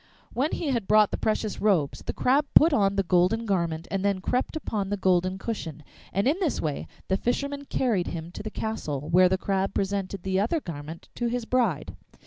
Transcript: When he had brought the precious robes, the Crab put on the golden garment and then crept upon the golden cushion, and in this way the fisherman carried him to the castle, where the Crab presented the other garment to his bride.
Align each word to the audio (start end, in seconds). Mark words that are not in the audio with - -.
When 0.33 0.53
he 0.53 0.69
had 0.69 0.87
brought 0.87 1.11
the 1.11 1.15
precious 1.17 1.61
robes, 1.61 2.01
the 2.03 2.11
Crab 2.11 2.47
put 2.55 2.73
on 2.73 2.95
the 2.95 3.03
golden 3.03 3.45
garment 3.45 3.87
and 3.91 4.03
then 4.03 4.19
crept 4.19 4.55
upon 4.55 4.89
the 4.89 4.97
golden 4.97 5.37
cushion, 5.37 5.83
and 6.11 6.27
in 6.27 6.39
this 6.39 6.59
way 6.59 6.87
the 7.07 7.17
fisherman 7.17 7.65
carried 7.65 8.07
him 8.07 8.31
to 8.31 8.41
the 8.41 8.49
castle, 8.49 9.09
where 9.09 9.29
the 9.29 9.37
Crab 9.37 9.75
presented 9.75 10.23
the 10.23 10.39
other 10.39 10.59
garment 10.59 11.09
to 11.13 11.27
his 11.27 11.45
bride. 11.45 11.95